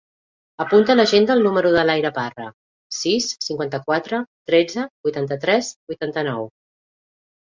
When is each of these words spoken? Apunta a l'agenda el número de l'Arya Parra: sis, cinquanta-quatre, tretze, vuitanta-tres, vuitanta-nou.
Apunta 0.63 0.93
a 0.93 0.99
l'agenda 0.99 1.33
el 1.39 1.43
número 1.47 1.73
de 1.73 1.81
l'Arya 1.89 2.11
Parra: 2.15 2.47
sis, 2.99 3.27
cinquanta-quatre, 3.47 4.21
tretze, 4.51 4.85
vuitanta-tres, 5.09 5.69
vuitanta-nou. 5.93 6.49